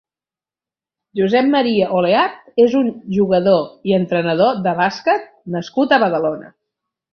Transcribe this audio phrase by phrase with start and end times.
[1.19, 3.61] Josep Maria Oleart és un jugador
[3.91, 6.53] i entrenador de bàsquet nascut a Badalona.